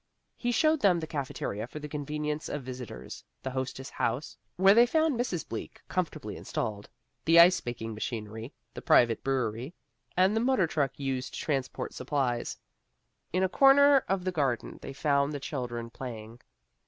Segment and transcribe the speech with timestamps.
[0.35, 4.87] He showed them the cafeteria for the convenience of visitors, the Hostess House (where they
[4.87, 5.47] found Mrs.
[5.47, 6.89] Bleak comfortably installed),
[7.23, 9.75] the ice making machinery, the private brewery,
[10.17, 12.57] and the motor truck used to transport supplies.
[13.31, 16.41] In a corner of the garden they found the children playing.